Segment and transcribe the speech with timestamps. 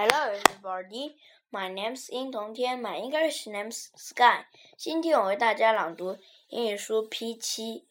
[0.00, 1.16] Hello, everybody.
[1.50, 2.80] My name's 殷同天.
[2.80, 4.44] My English name's Sky.
[4.76, 6.18] 今天我为大家朗读
[6.50, 7.84] 英语书 P 七。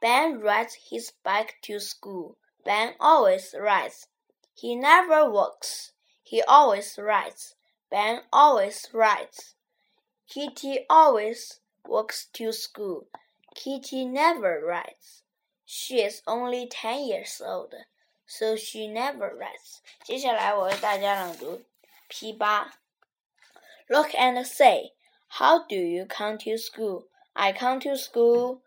[0.00, 2.36] Ben rides his bike to school.
[2.64, 4.04] Ben always rides.
[4.56, 5.90] He never walks.
[6.24, 7.52] He always rides.
[7.90, 9.52] Ben always rides.
[10.26, 13.08] Kitty always walks to school.
[13.54, 15.22] Kitty never rides.
[15.66, 17.74] She is only ten years old
[18.26, 19.80] so she never rests.
[20.04, 21.62] 接下来我为大家朗读
[22.08, 22.72] P 八。
[23.88, 24.92] Look and say,
[25.28, 27.08] How do you come to school?
[27.34, 28.62] I come to school.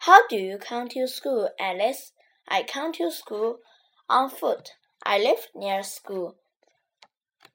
[0.00, 2.12] How do you come to school, Alice?
[2.46, 3.60] I come to school
[4.08, 4.70] on foot.
[5.04, 6.36] I live near school.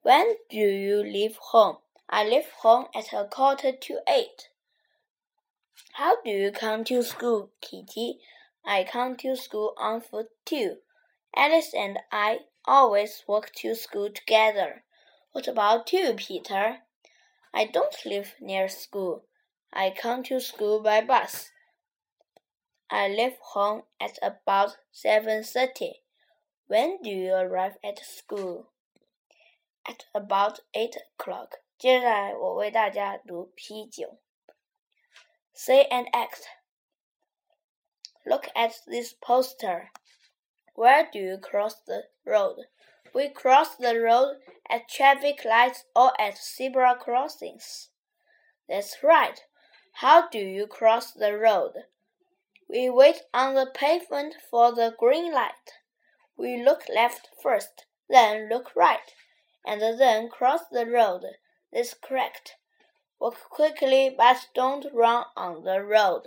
[0.03, 1.77] When do you leave home?
[2.09, 4.49] I leave home at a quarter to eight.
[5.93, 8.19] How do you come to school, Kitty?
[8.65, 10.77] I come to school on foot too.
[11.35, 14.83] Alice and I always walk to school together.
[15.31, 16.77] What about you, Peter?
[17.53, 19.25] I don't live near school.
[19.71, 21.51] I come to school by bus.
[22.89, 26.01] I leave home at about 7:30.
[26.67, 28.71] When do you arrive at school?
[29.87, 31.61] At about 8 o'clock.
[31.77, 34.17] 接下来我为大家读 P 九。
[35.53, 36.43] Say and act.
[38.25, 39.89] Look at this poster.
[40.80, 42.56] Where do you cross the road?
[43.14, 44.38] We cross the road
[44.70, 47.90] at traffic lights or at zebra crossings.
[48.66, 49.38] That's right.
[49.96, 51.72] How do you cross the road?
[52.66, 55.68] We wait on the pavement for the green light.
[56.38, 59.12] We look left first, then look right,
[59.66, 61.24] and then cross the road.
[61.70, 62.54] That's correct.
[63.20, 66.22] Walk quickly, but don't run on the road.